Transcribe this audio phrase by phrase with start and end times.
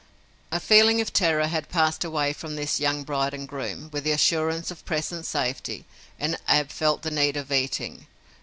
[0.49, 4.13] The feeling of terror had passed away from this young bride and groom, with the
[4.13, 5.85] assurance of present safety,
[6.19, 8.07] and Ab felt the need of eating.